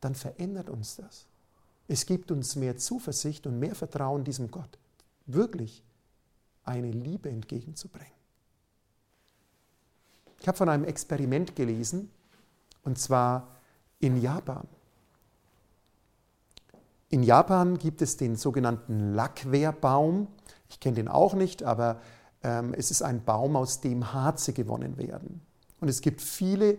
[0.00, 1.26] dann verändert uns das.
[1.88, 4.78] Es gibt uns mehr Zuversicht und mehr Vertrauen diesem Gott,
[5.26, 5.84] wirklich
[6.64, 8.12] eine Liebe entgegenzubringen.
[10.46, 12.08] Ich habe von einem Experiment gelesen,
[12.84, 13.48] und zwar
[13.98, 14.68] in Japan.
[17.08, 20.28] In Japan gibt es den sogenannten Lackwehrbaum.
[20.68, 22.00] Ich kenne den auch nicht, aber
[22.44, 25.40] ähm, es ist ein Baum, aus dem Harze gewonnen werden.
[25.80, 26.78] Und es gibt viele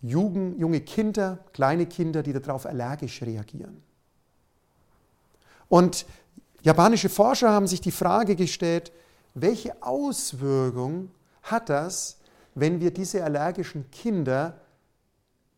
[0.00, 3.82] Jugend, junge Kinder, kleine Kinder, die darauf allergisch reagieren.
[5.68, 6.06] Und
[6.62, 8.90] japanische Forscher haben sich die Frage gestellt,
[9.34, 11.10] welche Auswirkung
[11.42, 12.16] hat das,
[12.56, 14.58] wenn wir diese allergischen Kinder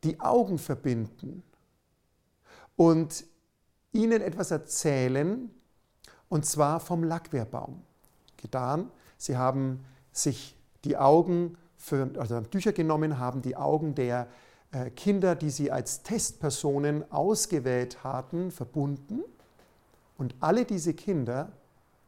[0.02, 1.44] die Augen verbinden
[2.76, 3.24] und
[3.92, 5.48] ihnen etwas erzählen,
[6.28, 7.82] und zwar vom Lackwehrbaum.
[8.36, 14.26] Getan, sie haben sich die Augen für, also Tücher genommen, haben die Augen der
[14.72, 19.22] äh, Kinder, die sie als Testpersonen ausgewählt hatten, verbunden.
[20.16, 21.52] Und alle diese Kinder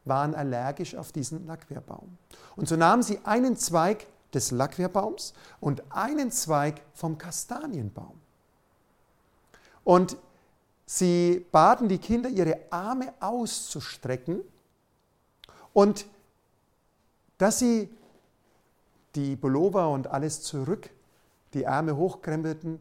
[0.04, 2.18] waren allergisch auf diesen Lackwehrbaum.
[2.56, 8.20] Und so nahmen sie einen Zweig des Lackwehrbaums und einen Zweig vom Kastanienbaum.
[9.84, 10.16] Und
[10.86, 14.42] sie baten die Kinder, ihre Arme auszustrecken
[15.72, 16.06] und
[17.38, 17.88] dass sie
[19.14, 20.90] die Pullover und alles zurück,
[21.54, 22.80] die Arme hochkrempelten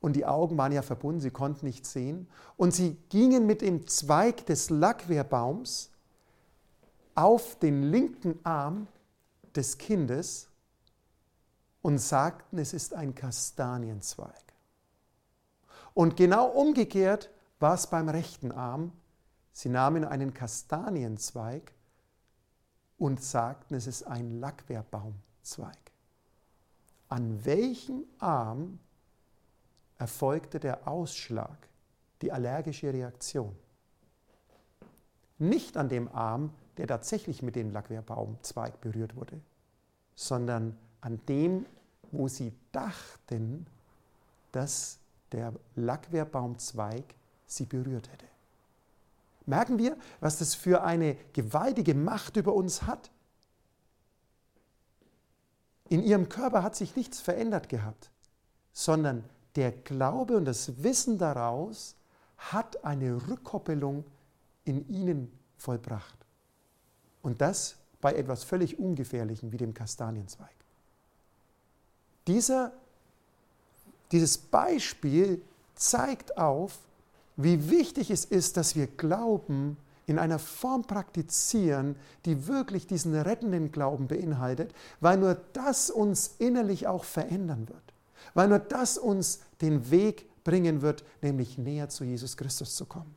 [0.00, 2.28] und die Augen waren ja verbunden, sie konnten nicht sehen.
[2.56, 5.90] Und sie gingen mit dem Zweig des Lackwehrbaums
[7.14, 8.86] auf den linken Arm
[9.58, 10.48] des Kindes
[11.82, 14.54] und sagten, es ist ein Kastanienzweig.
[15.94, 18.92] Und genau umgekehrt war es beim rechten Arm.
[19.52, 21.72] Sie nahmen einen Kastanienzweig
[22.98, 25.76] und sagten, es ist ein Lackwehrbaumzweig.
[27.08, 28.78] An welchem Arm
[29.98, 31.68] erfolgte der Ausschlag,
[32.22, 33.56] die allergische Reaktion?
[35.38, 39.40] Nicht an dem Arm, der tatsächlich mit dem Lackwehrbaumzweig berührt wurde,
[40.18, 41.64] sondern an dem,
[42.10, 43.68] wo sie dachten,
[44.50, 44.98] dass
[45.30, 47.04] der Lackwehrbaumzweig
[47.46, 48.26] sie berührt hätte.
[49.46, 53.12] Merken wir, was das für eine gewaltige Macht über uns hat?
[55.88, 58.10] In ihrem Körper hat sich nichts verändert gehabt,
[58.72, 59.22] sondern
[59.54, 61.94] der Glaube und das Wissen daraus
[62.38, 64.04] hat eine Rückkoppelung
[64.64, 66.18] in ihnen vollbracht.
[67.22, 70.54] Und das bei etwas völlig Ungefährlichem wie dem Kastanienzweig.
[72.26, 72.72] Dieser,
[74.12, 75.42] dieses Beispiel
[75.74, 76.78] zeigt auf,
[77.36, 83.70] wie wichtig es ist, dass wir Glauben in einer Form praktizieren, die wirklich diesen rettenden
[83.70, 87.82] Glauben beinhaltet, weil nur das uns innerlich auch verändern wird,
[88.34, 93.14] weil nur das uns den Weg bringen wird, nämlich näher zu Jesus Christus zu kommen.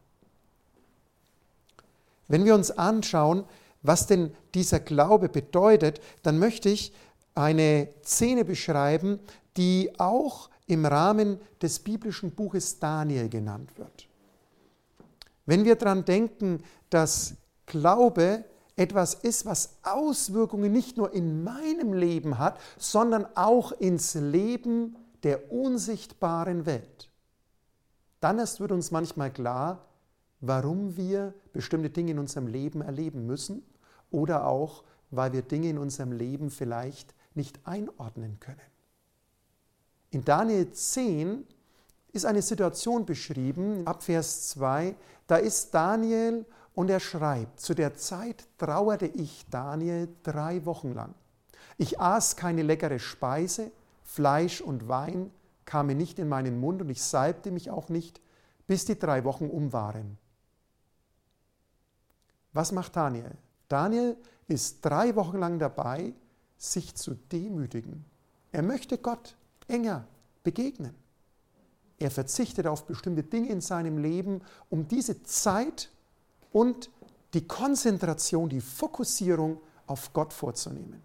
[2.27, 3.45] Wenn wir uns anschauen,
[3.81, 6.93] was denn dieser Glaube bedeutet, dann möchte ich
[7.33, 9.19] eine Szene beschreiben,
[9.57, 14.07] die auch im Rahmen des biblischen Buches Daniel genannt wird.
[15.45, 22.37] Wenn wir daran denken, dass Glaube etwas ist, was Auswirkungen nicht nur in meinem Leben
[22.37, 27.09] hat, sondern auch ins Leben der unsichtbaren Welt.
[28.21, 29.85] Dann erst wird uns manchmal klar,
[30.39, 33.63] warum wir bestimmte Dinge in unserem Leben erleben müssen
[34.11, 38.59] oder auch, weil wir Dinge in unserem Leben vielleicht nicht einordnen können.
[40.11, 41.45] In Daniel 10
[42.11, 44.95] ist eine Situation beschrieben, ab Vers 2,
[45.27, 46.45] da ist Daniel
[46.75, 51.13] und er schreibt, zu der Zeit trauerte ich Daniel drei Wochen lang.
[51.77, 53.71] Ich aß keine leckere Speise,
[54.03, 55.31] Fleisch und Wein
[55.63, 58.19] kamen nicht in meinen Mund und ich salbte mich auch nicht,
[58.67, 60.17] bis die drei Wochen um waren.
[62.51, 63.31] Was macht Daniel?
[63.71, 66.13] Daniel ist drei Wochen lang dabei,
[66.57, 68.03] sich zu demütigen.
[68.51, 69.35] Er möchte Gott
[69.67, 70.05] enger
[70.43, 70.93] begegnen.
[71.97, 75.89] Er verzichtet auf bestimmte Dinge in seinem Leben, um diese Zeit
[76.51, 76.89] und
[77.33, 81.01] die Konzentration, die Fokussierung auf Gott vorzunehmen.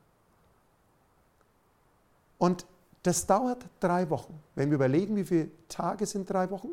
[2.38, 2.66] Und
[3.02, 4.42] das dauert drei Wochen.
[4.56, 6.70] Wenn wir überlegen, wie viele Tage sind drei Wochen?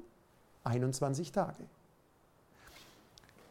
[0.64, 1.64] 21 Tage.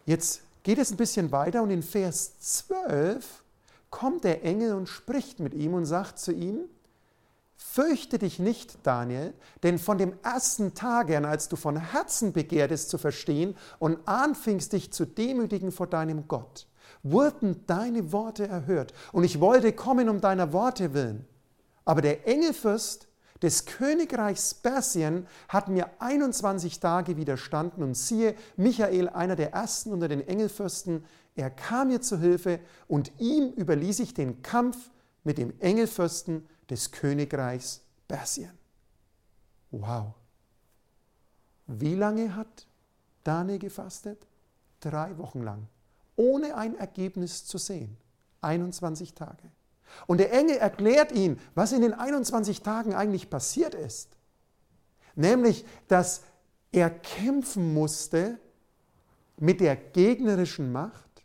[0.06, 3.42] Jetzt geht es ein bisschen weiter und in Vers 12
[3.90, 6.68] kommt der Engel und spricht mit ihm und sagt zu ihm,
[7.72, 12.90] Fürchte dich nicht, Daniel, denn von dem ersten Tage an, als du von Herzen begehrtest
[12.90, 16.66] zu verstehen und anfingst dich zu demütigen vor deinem Gott,
[17.02, 18.92] wurden deine Worte erhört.
[19.12, 21.24] Und ich wollte kommen um deiner Worte willen.
[21.86, 23.08] Aber der Engelfürst
[23.42, 30.08] des Königreichs Persien hat mir 21 Tage widerstanden und siehe, Michael, einer der ersten unter
[30.08, 34.90] den Engelfürsten, er kam mir zu Hilfe und ihm überließ ich den Kampf
[35.24, 38.52] mit dem Engelfürsten des Königreichs Persien.
[39.70, 40.14] Wow.
[41.66, 42.66] Wie lange hat
[43.24, 44.26] Daniel gefastet?
[44.80, 45.68] Drei Wochen lang,
[46.16, 47.96] ohne ein Ergebnis zu sehen.
[48.42, 49.50] 21 Tage.
[50.06, 54.16] Und der Engel erklärt ihm, was in den 21 Tagen eigentlich passiert ist.
[55.14, 56.22] Nämlich, dass
[56.72, 58.38] er kämpfen musste
[59.38, 61.24] mit der gegnerischen Macht.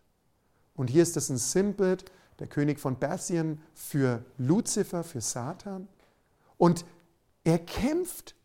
[0.76, 5.88] Und hier ist das ein Sinnbild der König von Persien, für Luzifer, für Satan.
[6.58, 6.86] Und
[7.44, 8.36] er kämpft.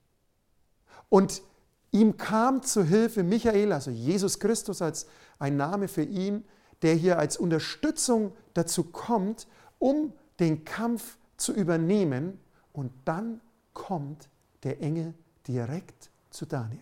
[1.08, 1.42] Und
[1.90, 5.06] ihm kam zu Hilfe Michael, also Jesus Christus als
[5.38, 6.44] ein Name für ihn,
[6.80, 9.46] der hier als Unterstützung dazu kommt,
[9.82, 12.38] um den Kampf zu übernehmen.
[12.72, 13.40] Und dann
[13.74, 14.28] kommt
[14.62, 15.12] der Engel
[15.46, 16.78] direkt zu Daniel.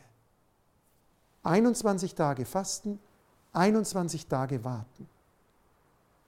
[1.43, 3.01] 21 Tage fasten,
[3.55, 5.09] 21 Tage warten.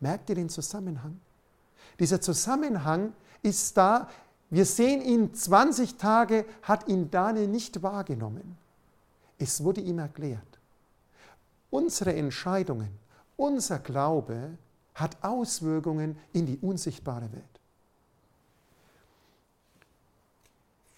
[0.01, 1.21] Merkt ihr den Zusammenhang?
[2.01, 4.09] Dieser Zusammenhang ist da.
[4.49, 8.57] Wir sehen ihn 20 Tage, hat ihn Daniel nicht wahrgenommen.
[9.39, 10.59] Es wurde ihm erklärt.
[11.69, 12.99] Unsere Entscheidungen,
[13.37, 14.57] unser Glaube
[14.95, 17.61] hat Auswirkungen in die unsichtbare Welt.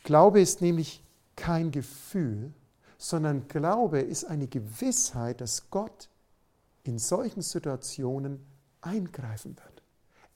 [0.03, 1.03] Glaube ist nämlich
[1.37, 2.53] kein Gefühl,
[2.99, 6.09] sondern Glaube ist eine Gewissheit, dass Gott
[6.85, 8.45] in solchen Situationen
[8.81, 9.83] eingreifen wird.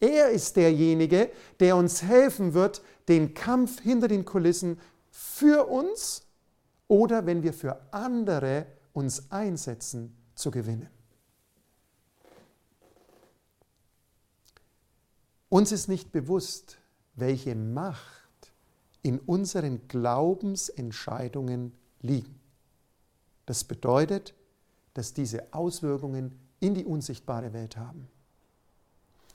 [0.00, 4.78] Er ist derjenige, der uns helfen wird, den Kampf hinter den Kulissen
[5.10, 6.22] für uns
[6.86, 10.88] oder wenn wir für andere uns einsetzen, zu gewinnen.
[15.48, 16.78] Uns ist nicht bewusst,
[17.14, 18.52] welche Macht
[19.02, 22.38] in unseren Glaubensentscheidungen liegen.
[23.46, 24.34] Das bedeutet,
[24.94, 28.08] dass diese Auswirkungen in die unsichtbare Welt haben.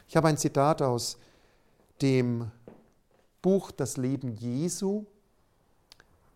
[0.07, 1.17] Ich habe ein Zitat aus
[2.01, 2.51] dem
[3.41, 5.05] Buch Das Leben Jesu.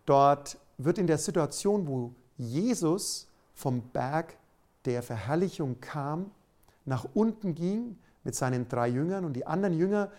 [0.05, 4.37] Dort wird in der Situation, wo Jesus vom Berg
[4.85, 6.31] der Verherrlichung kam,
[6.85, 10.11] nach unten ging mit seinen drei Jüngern und die anderen Jünger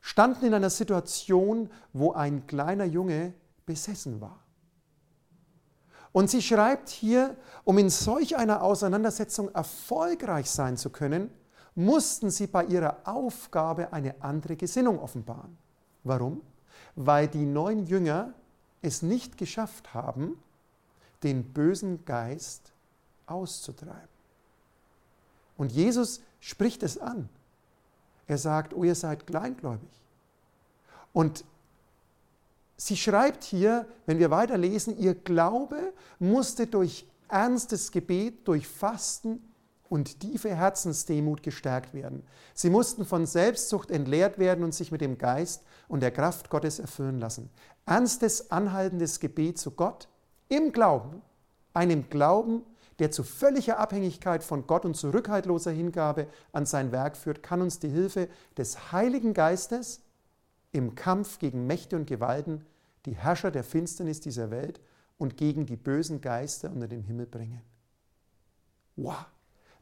[0.00, 3.32] standen in einer Situation, wo ein kleiner Junge
[3.64, 4.40] besessen war.
[6.10, 11.30] Und sie schreibt hier, um in solch einer Auseinandersetzung erfolgreich sein zu können,
[11.76, 15.56] mussten sie bei ihrer Aufgabe eine andere Gesinnung offenbaren.
[16.02, 16.40] Warum?
[16.96, 18.34] Weil die neun Jünger
[18.82, 20.42] es nicht geschafft haben,
[21.22, 22.72] den bösen Geist
[23.26, 24.08] auszutreiben.
[25.56, 27.28] Und Jesus spricht es an.
[28.26, 29.90] Er sagt, oh ihr seid kleingläubig.
[31.12, 31.44] Und
[32.76, 39.40] sie schreibt hier, wenn wir weiterlesen, ihr Glaube musste durch ernstes Gebet, durch Fasten
[39.88, 42.24] und tiefe Herzensdemut gestärkt werden.
[42.54, 46.78] Sie mussten von Selbstsucht entleert werden und sich mit dem Geist und der Kraft Gottes
[46.78, 47.50] erfüllen lassen.
[47.86, 50.08] Ernstes, anhaltendes Gebet zu Gott
[50.48, 51.22] im Glauben,
[51.74, 52.62] einem Glauben,
[52.98, 57.78] der zu völliger Abhängigkeit von Gott und zurückhaltloser Hingabe an sein Werk führt, kann uns
[57.78, 60.02] die Hilfe des Heiligen Geistes
[60.72, 62.64] im Kampf gegen Mächte und Gewalten,
[63.06, 64.80] die Herrscher der Finsternis dieser Welt
[65.18, 67.62] und gegen die bösen Geister unter dem Himmel bringen.
[68.96, 69.26] Wow!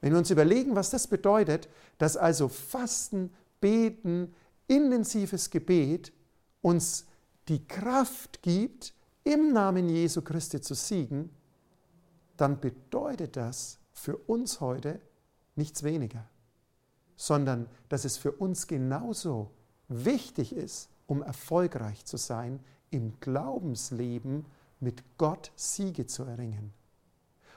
[0.00, 4.34] Wenn wir uns überlegen, was das bedeutet, dass also Fasten, Beten,
[4.66, 6.12] intensives Gebet
[6.60, 7.06] uns
[7.48, 8.94] die Kraft gibt,
[9.24, 11.30] im Namen Jesu Christi zu siegen,
[12.37, 15.01] dann bedeutet das für uns heute
[15.55, 16.28] nichts weniger,
[17.16, 19.51] sondern dass es für uns genauso
[19.89, 22.61] wichtig ist, um erfolgreich zu sein,
[22.91, 24.45] im Glaubensleben
[24.80, 26.72] mit Gott Siege zu erringen.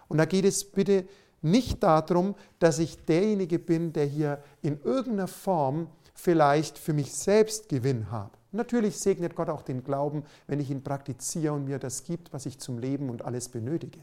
[0.08, 1.08] Und da geht es bitte
[1.42, 7.70] nicht darum, dass ich derjenige bin, der hier in irgendeiner Form vielleicht für mich selbst
[7.70, 8.32] Gewinn habe.
[8.56, 12.46] Natürlich segnet Gott auch den Glauben, wenn ich ihn praktiziere und mir das gibt, was
[12.46, 14.00] ich zum Leben und alles benötige.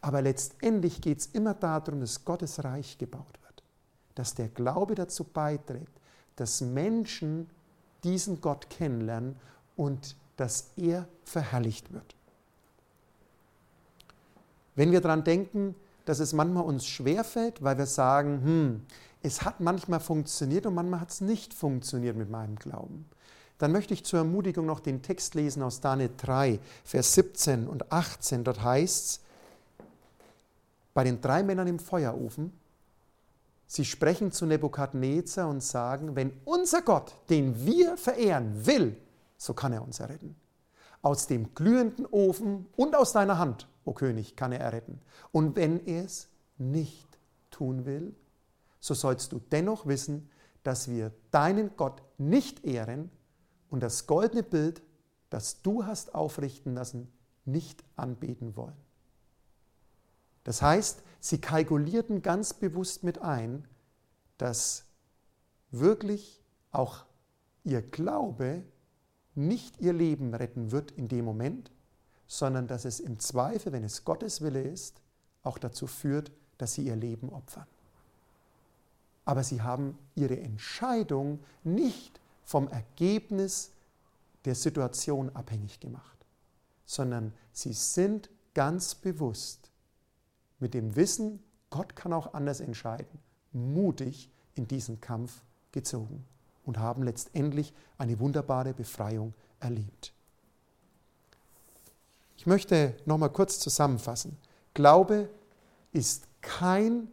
[0.00, 3.62] Aber letztendlich geht es immer darum, dass Gottes Reich gebaut wird,
[4.14, 6.00] dass der Glaube dazu beiträgt,
[6.36, 7.48] dass Menschen
[8.02, 9.36] diesen Gott kennenlernen
[9.76, 12.14] und dass er verherrlicht wird.
[14.74, 15.74] Wenn wir daran denken,
[16.04, 18.82] dass es manchmal uns schwerfällt, weil wir sagen, hm,
[19.22, 23.06] es hat manchmal funktioniert und manchmal hat es nicht funktioniert mit meinem Glauben,
[23.64, 27.90] dann möchte ich zur Ermutigung noch den Text lesen aus Daniel 3, Vers 17 und
[27.90, 28.44] 18.
[28.44, 29.20] Dort heißt es,
[30.92, 32.52] bei den drei Männern im Feuerofen,
[33.66, 38.98] sie sprechen zu Nebukadnezar und sagen, wenn unser Gott, den wir verehren, will,
[39.38, 40.36] so kann er uns erretten.
[41.00, 45.00] Aus dem glühenden Ofen und aus deiner Hand, o König, kann er erretten.
[45.32, 47.08] Und wenn er es nicht
[47.50, 48.14] tun will,
[48.78, 50.28] so sollst du dennoch wissen,
[50.64, 53.10] dass wir deinen Gott nicht ehren
[53.74, 54.82] und das goldene Bild,
[55.30, 57.12] das du hast aufrichten lassen,
[57.44, 58.76] nicht anbeten wollen.
[60.44, 63.66] Das heißt, sie kalkulierten ganz bewusst mit ein,
[64.38, 64.84] dass
[65.72, 67.04] wirklich auch
[67.64, 68.62] ihr Glaube
[69.34, 71.72] nicht ihr Leben retten wird in dem Moment,
[72.28, 75.00] sondern dass es im Zweifel, wenn es Gottes Wille ist,
[75.42, 77.66] auch dazu führt, dass sie ihr Leben opfern.
[79.24, 83.70] Aber sie haben ihre Entscheidung nicht vom Ergebnis
[84.44, 86.18] der Situation abhängig gemacht,
[86.84, 89.70] sondern sie sind ganz bewusst
[90.58, 93.18] mit dem Wissen, Gott kann auch anders entscheiden,
[93.52, 95.42] mutig in diesen Kampf
[95.72, 96.24] gezogen
[96.64, 100.12] und haben letztendlich eine wunderbare Befreiung erlebt.
[102.36, 104.36] Ich möchte noch mal kurz zusammenfassen.
[104.74, 105.30] Glaube
[105.92, 107.08] ist kein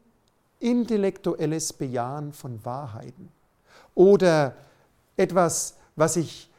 [0.60, 3.32] intellektuelles Bejahen von Wahrheiten
[3.96, 4.56] oder
[5.22, 6.50] etwas, was ich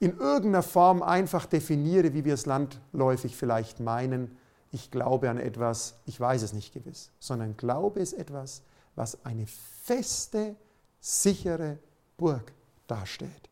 [0.00, 4.36] in irgendeiner Form einfach definiere, wie wir es landläufig vielleicht meinen.
[4.72, 8.62] Ich glaube an etwas, ich weiß es nicht gewiss, sondern Glaube ist etwas,
[8.96, 10.56] was eine feste,
[11.00, 11.78] sichere
[12.16, 12.52] Burg
[12.88, 13.48] darstellt.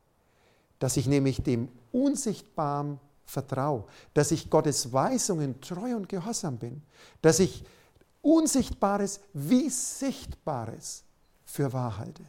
[0.80, 3.84] Dass ich nämlich dem Unsichtbaren vertraue,
[4.14, 6.82] dass ich Gottes Weisungen treu und gehorsam bin,
[7.22, 7.64] dass ich
[8.22, 11.05] Unsichtbares wie Sichtbares
[11.44, 12.24] für wahr halte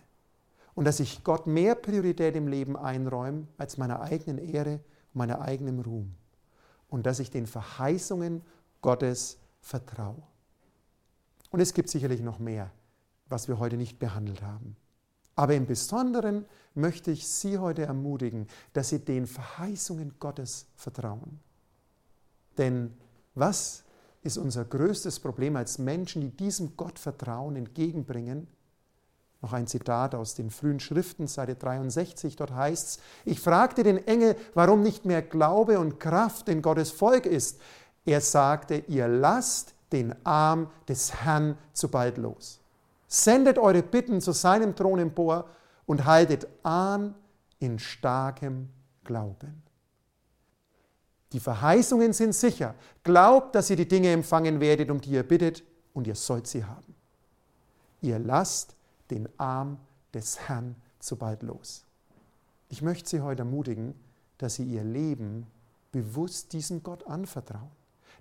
[0.76, 4.74] und dass ich Gott mehr Priorität im Leben einräume als meiner eigenen Ehre
[5.14, 6.16] und meiner eigenen Ruhm
[6.90, 8.42] und dass ich den Verheißungen
[8.82, 10.22] Gottes vertraue.
[11.50, 12.72] Und es gibt sicherlich noch mehr,
[13.28, 14.76] was wir heute nicht behandelt haben.
[15.36, 21.40] Aber im Besonderen möchte ich Sie heute ermutigen, dass Sie den Verheißungen Gottes vertrauen.
[22.58, 22.94] Denn
[23.34, 23.84] was
[24.24, 28.48] ist unser größtes Problem als Menschen, die diesem Gott Vertrauen entgegenbringen?
[29.42, 34.06] Noch ein Zitat aus den frühen Schriften, Seite 63, dort heißt es, ich fragte den
[34.08, 37.60] Engel, warum nicht mehr Glaube und Kraft in Gottes Volk ist.
[38.06, 42.60] Er sagte, ihr lasst den Arm des Herrn zu bald los.
[43.08, 45.50] Sendet eure Bitten zu seinem Thron empor
[45.86, 47.16] und haltet an
[47.60, 48.70] in starkem
[49.04, 49.64] Glauben.
[51.34, 52.76] Die Verheißungen sind sicher.
[53.04, 55.64] Glaubt, dass ihr die Dinge empfangen werdet, um die ihr bittet,
[55.94, 56.96] und ihr sollt sie haben.
[58.02, 58.76] Ihr lasst
[59.12, 59.78] den Arm
[60.14, 61.86] des Herrn zu bald los.
[62.70, 63.94] Ich möchte Sie heute ermutigen,
[64.38, 65.46] dass Sie Ihr Leben
[65.92, 67.72] bewusst diesem Gott anvertrauen,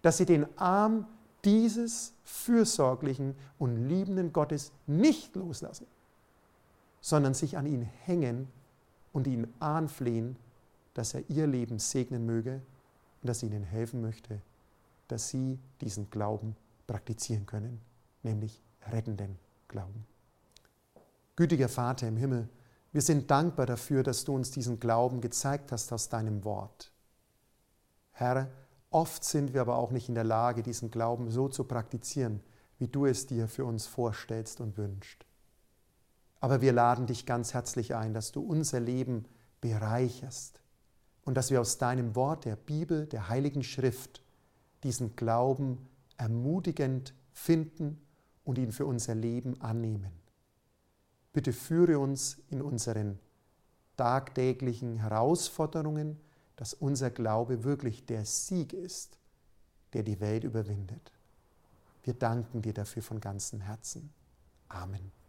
[0.03, 1.07] dass Sie den Arm
[1.45, 5.87] dieses fürsorglichen und liebenden Gottes nicht loslassen,
[7.01, 8.49] sondern sich an ihn hängen
[9.13, 10.37] und ihn anflehen,
[10.95, 12.61] dass er ihr Leben segnen möge
[13.23, 14.41] und dass sie ihnen helfen möchte,
[15.09, 17.81] dass sie diesen Glauben praktizieren können,
[18.23, 19.39] nämlich rettenden
[19.69, 20.10] Glauben.
[21.41, 22.51] Gütiger Vater im Himmel,
[22.93, 26.93] wir sind dankbar dafür, dass du uns diesen Glauben gezeigt hast aus deinem Wort.
[28.13, 28.51] Herr,
[28.91, 32.43] oft sind wir aber auch nicht in der Lage, diesen Glauben so zu praktizieren,
[32.79, 35.25] wie du es dir für uns vorstellst und wünschst.
[36.41, 39.25] Aber wir laden dich ganz herzlich ein, dass du unser Leben
[39.63, 40.61] bereicherst
[41.25, 44.23] und dass wir aus deinem Wort, der Bibel, der Heiligen Schrift,
[44.83, 45.89] diesen Glauben
[46.19, 47.99] ermutigend finden
[48.45, 50.20] und ihn für unser Leben annehmen.
[51.33, 53.19] Bitte führe uns in unseren
[53.97, 56.19] tagtäglichen Herausforderungen,
[56.57, 59.19] dass unser Glaube wirklich der Sieg ist,
[59.93, 61.13] der die Welt überwindet.
[62.03, 64.13] Wir danken dir dafür von ganzem Herzen.
[64.69, 65.20] Amen.